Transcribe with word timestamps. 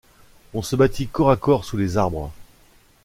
On 0.55 0.63
se 0.63 0.75
battit 0.75 1.05
corps 1.07 1.29
à 1.29 1.37
corps 1.37 1.63
sous 1.63 1.77
les 1.77 1.95
arbres. 1.95 2.31